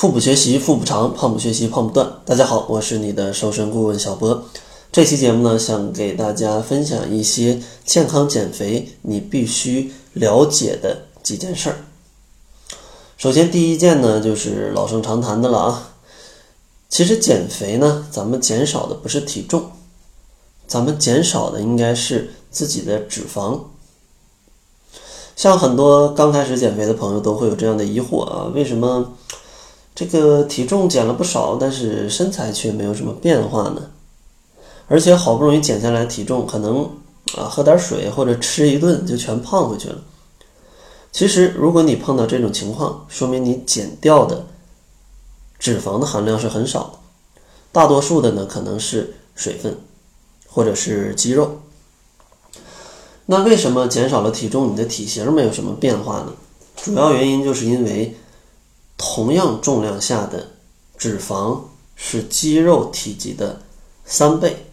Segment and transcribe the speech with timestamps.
[0.00, 2.10] 腹部学习腹部长，胖不学习胖不断。
[2.24, 4.44] 大家好，我是你的瘦身顾问小波。
[4.90, 11.84] 这期节目呢，想给大家分享一些健康减肥你必须了解的几件事儿。
[13.18, 15.92] 首先，第一件呢，就是老生常谈的了啊。
[16.88, 19.70] 其实减肥呢，咱们减少的不是体重，
[20.66, 23.64] 咱们减少的应该是自己的脂肪。
[25.36, 29.12] 像很多刚开始减肥的朋友都会有这样的疑惑啊，为什么？
[30.06, 33.82] 这个体重减了不少，但是身材却没有什么变化呢。
[34.88, 36.82] 而且好不容易减下来体重，可能
[37.36, 39.96] 啊喝点水或者吃一顿就全胖回去了。
[41.12, 44.46] 其实，如果你碰到这种情况，说明你减掉的
[45.58, 49.76] 脂肪的含量是很少的，大多数的呢可能是水分
[50.48, 51.60] 或者是肌肉。
[53.26, 56.32] 那为什么减少了体重，你的体型没有什么变化呢？
[56.76, 58.16] 主要原因就是因为。
[59.02, 60.46] 同样重量下的
[60.98, 61.58] 脂肪
[61.96, 63.62] 是肌肉体积的
[64.04, 64.66] 三倍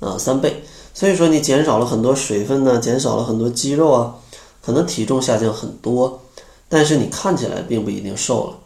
[0.00, 0.64] 啊，三倍。
[0.92, 4.16] 所以说你减少了很多水分呢，减少了很多肌肉啊，
[4.60, 6.20] 可能体重下降很多，
[6.68, 8.58] 但是你看起来并不一定瘦了。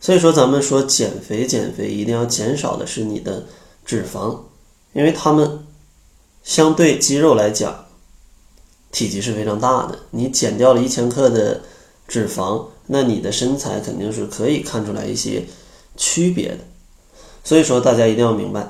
[0.00, 3.44] 所以说咱们说减肥，减肥一定要减少的是你的
[3.84, 4.36] 脂肪，
[4.92, 5.64] 因为它们
[6.42, 7.86] 相对肌肉来讲，
[8.90, 10.00] 体积是非常大的。
[10.10, 11.60] 你减掉了一千克的
[12.08, 12.66] 脂肪。
[12.86, 15.44] 那你的身材肯定是可以看出来一些
[15.96, 16.58] 区别的，
[17.44, 18.66] 所以说大家一定要明白，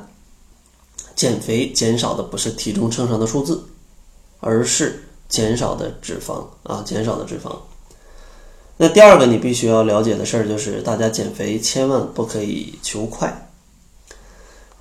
[1.16, 3.64] 减肥减少的不是体重秤上的数字，
[4.40, 7.56] 而是减少的脂肪啊，减少的脂肪。
[8.76, 13.50] 那第二个你必须要了解的事儿就是，大家减肥千万不可以求快，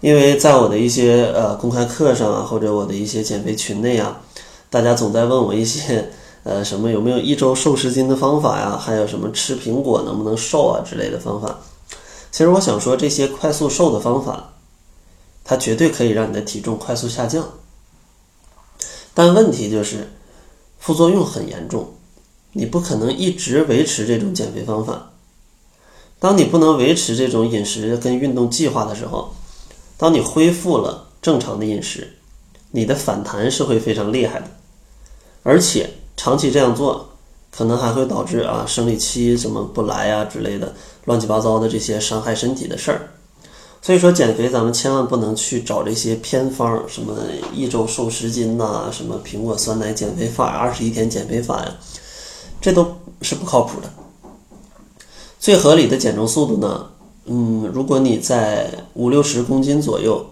[0.01, 4.21] 因为在我的一些呃公开课上啊，或者我的一些减肥群内啊，
[4.69, 6.11] 大家总在问我一些。
[6.43, 8.75] 呃，什么有没有一周瘦十斤的方法呀？
[8.75, 11.59] 还有什么吃苹果能不能瘦啊之类的方法？
[12.31, 14.53] 其实我想说，这些快速瘦的方法，
[15.43, 17.47] 它绝对可以让你的体重快速下降。
[19.13, 20.09] 但问题就是
[20.79, 21.93] 副作用很严重，
[22.53, 25.11] 你不可能一直维持这种减肥方法。
[26.17, 29.35] 当你不能维持这种饮食跟运动计划的时候，
[29.95, 32.17] 当你恢复了正常的饮食，
[32.71, 34.47] 你的反弹是会非常厉害的，
[35.43, 35.91] 而且。
[36.23, 37.09] 长期这样做，
[37.49, 40.71] 可能还会导致啊生理期什么不来啊之类的
[41.05, 43.09] 乱七八糟的这些伤害身体的事儿。
[43.81, 47.17] 所以说减肥，咱们千万不能去找这些偏方，什么
[47.55, 51.75] 一周瘦十斤呐，什么苹果酸奶减肥法、二十一天减肥法呀，
[52.61, 52.85] 这都
[53.23, 53.91] 是不靠谱的。
[55.39, 56.85] 最合理的减重速度呢，
[57.25, 60.23] 嗯，如果你在五六十公斤左右，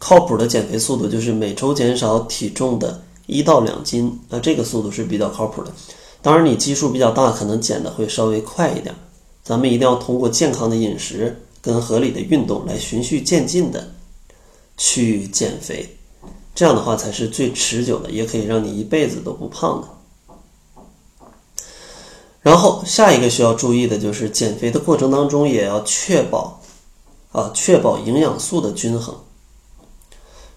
[0.00, 3.03] 靠谱的减肥速度就是每周减少体重的。
[3.26, 5.72] 一到两斤，那这个速度是比较靠谱的。
[6.20, 8.94] 当然，你基数比较大，可能减的会稍微快一点。
[9.42, 13.92] 咱们一定要通过健康的饮食跟合理的运动来循序渐进的
[14.76, 15.96] 去减肥，
[16.54, 19.88] 这样的话才是最持久的，也可以让你一辈子都不胖的。
[22.40, 26.60] 然后下一个需要注意的就是减肥的过程当中也要确保
[27.32, 29.14] 啊，确保营养素的均衡。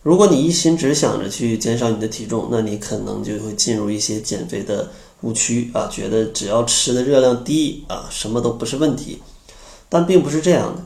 [0.07, 4.89] 如果你一心只想着去减少你的体重，那你可能就会进入一些减肥的
[5.23, 9.21] 误区啊，觉得只要吃的热量低啊，什么都不是问题。
[9.89, 10.81] 但并不是这样的，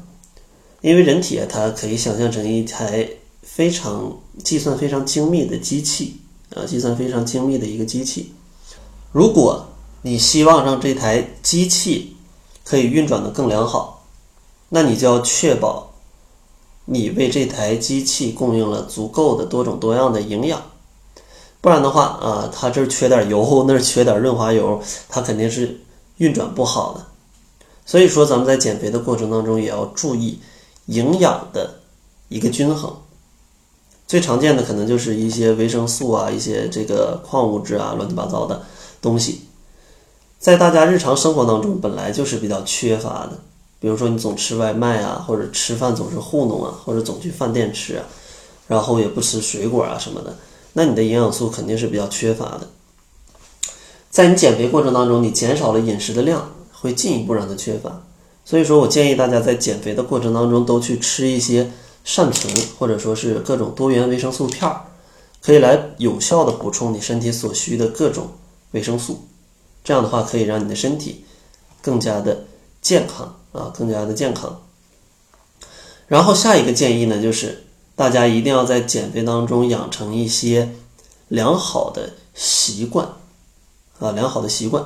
[0.82, 3.08] 因为人体啊，它可以想象成一台
[3.44, 4.12] 非常
[4.44, 6.16] 计算非常精密的机器
[6.56, 8.32] 啊，计算非常精密的一个机器。
[9.12, 9.68] 如果
[10.02, 12.16] 你希望让这台机器
[12.64, 14.04] 可以运转的更良好，
[14.70, 15.91] 那你就要确保。
[16.86, 20.62] 你为这台机器供应了足够的多种多样的营养，
[21.62, 25.80] 不然的话啊，它这儿缺点油，那儿缺点润滑油，它肯定是
[26.18, 27.06] 运转不好的。
[27.86, 30.40] 所以说，咱们在减肥的过程当中也要注意
[30.88, 31.76] 营养的
[32.30, 32.92] 一个均衡。
[34.08, 38.64] 最常见的可能就是一些维生素啊，一些这个矿物质啊，乱七八糟的
[39.02, 39.42] 东西，
[40.40, 43.40] 在大家日常生活当中本来就是比较缺乏的。
[43.82, 48.06] 比如说你总吃外卖啊，或者吃饭总是糊弄啊，或者总去饭店吃啊，
[48.68, 50.38] 然后也不吃水果啊什么的，
[50.74, 52.70] 那你的营养素肯定是比较缺乏的。
[54.12, 58.04] 在你减肥过程当中，你减少了饮食的量，会进一步让它缺乏。
[58.46, 61.72] 所以说我建议大家在减肥的过程当中都去吃一些
[62.04, 64.82] 善存或者说是各种多元维生素片儿，
[65.42, 68.28] 可以来有效的补充你身体所需的各种
[68.72, 69.26] 维生素。
[69.84, 71.26] 这样的话可以让你的身体
[71.82, 72.46] 更加的
[72.80, 73.36] 健康。
[73.52, 74.62] 啊，更加的健康。
[76.08, 77.64] 然后下一个建议呢，就是
[77.96, 80.70] 大家一定要在减肥当中养成一些
[81.28, 83.08] 良好的习惯，
[84.00, 84.84] 啊，良好的习惯。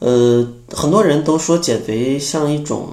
[0.00, 2.88] 呃，很多人都说减肥像一种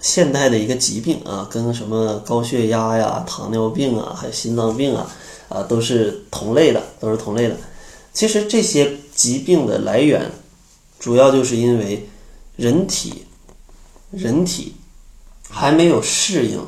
[0.00, 5.10] 现代的一个疾病啊，跟什么高血压呀、糖尿病啊，还有心脏病啊，
[5.48, 7.56] 啊，都是同类的，都是同类的。
[8.14, 10.30] 其实这些疾病的来源，
[10.98, 12.08] 主要就是因为
[12.56, 13.26] 人体，
[14.10, 14.74] 人体
[15.50, 16.60] 还没有适应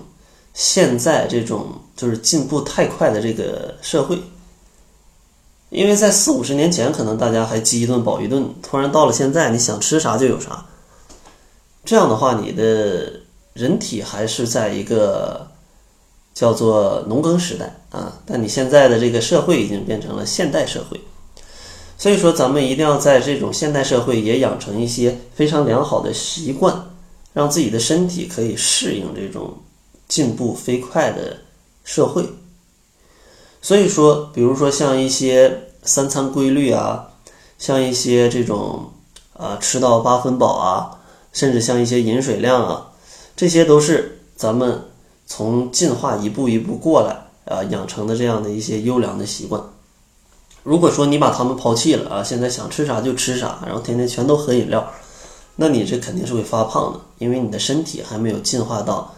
[0.54, 4.20] 现在这种就是进步太快的这个社会。
[5.70, 10.66] 因为在四五十年前，可能大家还饥一顿饱一顿，突然到了现在，你想吃啥就有啥。
[11.84, 13.20] 这样的话，你的
[13.52, 15.48] 人体还是在一个
[16.34, 21.00] 叫做农耕时代啊，但你现在的这个社会已经变成了现代社会，
[21.96, 26.89] 所以说咱们一定要在这种现代社会也养成一些非常良好的习惯，
[27.32, 29.58] 让自己的身体可以适应这种
[30.08, 31.38] 进步飞快的
[31.84, 32.24] 社会。
[33.62, 37.10] 所以说，比如说像一些三餐规律啊，
[37.58, 38.90] 像一些这种
[39.34, 40.98] 啊吃到八分饱啊，
[41.32, 42.90] 甚至像一些饮水量啊，
[43.36, 44.82] 这些都是咱们
[45.26, 49.62] 从进化一步一步过来啊养成的这样的一些优良的习惯。
[50.62, 54.90] 如果说你把它们抛弃了啊，现在想吃啥就吃啥，然后天天全都喝饮料，
[55.62, 59.14] 那你这肯定是会发胖的，因为你的身体还没有进化到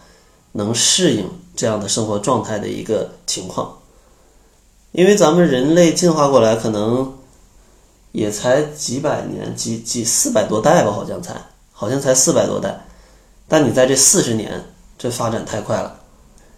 [0.51, 1.25] 能适应
[1.55, 3.77] 这样的生活状态的一个情况。
[4.91, 7.13] 因为咱们人类进化过来，可能
[8.11, 11.33] 也才几百年，几几四百多代吧，好像才，
[11.71, 12.87] 好像才四百多代。
[13.47, 14.65] 但你在这四十年，
[14.97, 15.97] 这发展太快了，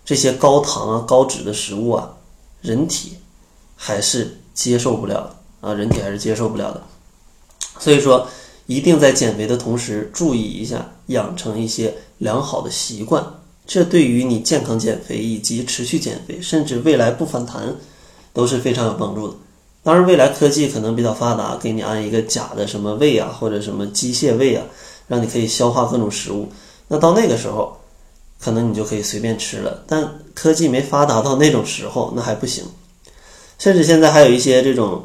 [0.03, 2.11] 这些高糖啊、高脂的食物啊，
[2.61, 3.19] 人体
[3.75, 5.35] 还是接受不了的
[5.69, 6.81] 啊，人体还是接受不了的。
[7.77, 8.27] 所以说，
[8.65, 13.25] 一定在减肥的同时，注意一下，养成一些良好的习惯，
[13.65, 17.75] 这对于你健康减肥以及持续减肥，甚至未来不反弹。
[18.35, 19.33] 都是非常有帮助的。
[19.81, 24.65] 当然，未来科技可能比较发达，给你安一个假的什么胃啊，或者什么机械胃啊，
[25.07, 26.49] 让你可以消化各种食物。
[26.89, 27.77] 那到那个时候，
[28.37, 29.85] 可能你就可以随便吃了。
[29.87, 32.65] 但科技没发达到那种时候，那还不行。
[33.57, 35.01] 甚至现在还有一些这种，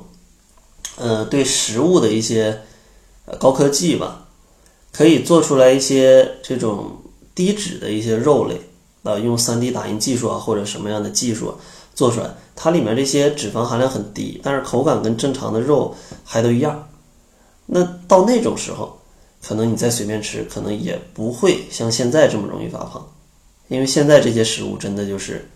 [0.97, 2.63] 呃，对食物的一些
[3.39, 4.27] 高科技吧，
[4.93, 6.91] 可以做出来一些这种
[7.35, 8.61] 低脂的一些肉类
[9.03, 11.55] 啊，用 3D 打印技术啊，或者什么样的技术。
[11.93, 15.95] 做出来，它里面这些脂肪含量很低，但是口感跟正常的肉
[16.25, 16.89] 还都一样。
[17.67, 18.99] 那到那种时候，
[19.43, 23.07] 可能你再随便吃，可能也不会像现在这么容易发胖，
[23.69, 25.47] 因为现在这些食物真的就是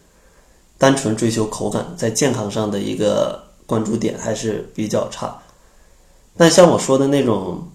[0.76, 5.41] 单纯追求口感，在健康上的一个关注点还是比较差。
[6.37, 7.69] 但像我说的那种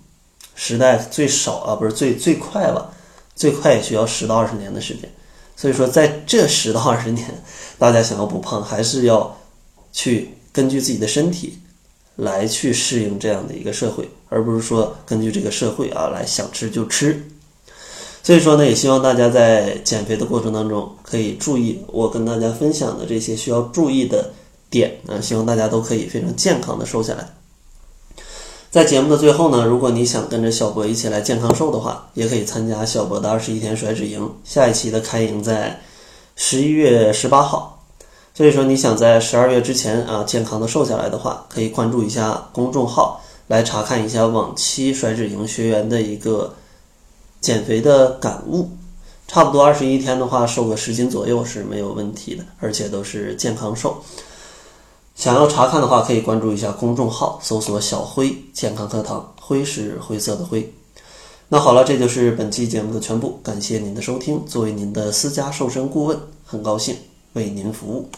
[0.56, 2.92] 时代最少啊，不是最最快吧？
[3.36, 5.10] 最快也需要十到二十年的时间。
[5.56, 7.28] 所以说，在这十到二十年，
[7.78, 9.38] 大家想要不胖，还是要
[9.92, 11.60] 去根据自己的身体
[12.16, 17.22] 来去适应这样的一个社会，而不是说根据这个社会啊来想吃就吃。
[18.24, 24.34] 所以说呢，也希望大家在减肥的过程当中可以注意我跟大家分享的这些需要注意的
[24.70, 27.39] 点啊，希望大家都可以非常健康的瘦下来。
[28.72, 34.32] 在节目的最后呢，如果你想跟着小博一起来健康瘦的话，也可以参加小博的二十一天甩脂营。
[34.44, 35.82] 下一期的开营在
[36.36, 37.84] 十一月十八号，
[38.32, 46.54] 所以说你想在十二月之前啊健康的瘦下来的话，可以关注一下公众号来查看一下往期甩脂营学员的一个
[47.42, 48.70] 减肥的感悟。
[49.28, 54.04] 差不多二十一天的话，瘦个十斤左右是没有问题的，而且都是健康瘦。
[55.20, 60.74] 想要查看的话，可以关注一下公众号，搜索“小辉健康课堂”，灰是灰色的灰。
[61.50, 64.42] 那好了，这就是本期节目的全部，感谢您的收听。
[64.46, 66.96] 作为您的私家瘦身顾问，很高兴
[67.34, 68.10] 为您服务。